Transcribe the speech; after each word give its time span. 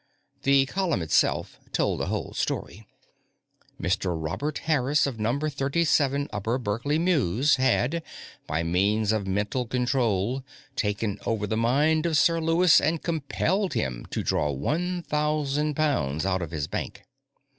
The 0.41 0.65
column 0.65 1.03
itself 1.03 1.59
told 1.71 1.99
the 1.99 2.07
whole 2.07 2.33
story. 2.33 2.87
Mr. 3.79 4.15
Robert 4.19 4.57
Harris, 4.65 5.05
of 5.05 5.19
No. 5.19 5.37
37 5.39 6.27
Upper 6.33 6.57
Berkeley 6.57 6.97
Mews, 6.97 7.57
had, 7.57 8.01
by 8.47 8.63
means 8.63 9.11
of 9.11 9.27
mental 9.27 9.67
control, 9.67 10.43
taken 10.75 11.19
over 11.23 11.45
the 11.45 11.55
mind 11.55 12.07
of 12.07 12.17
Sir 12.17 12.39
Lewis 12.41 12.81
and 12.81 13.03
compelled 13.03 13.73
him 13.75 14.07
to 14.09 14.23
draw 14.23 14.49
one 14.49 15.03
thousand 15.03 15.75
pounds 15.75 16.25
out 16.25 16.41
of 16.41 16.49
his 16.49 16.65
bank. 16.65 17.03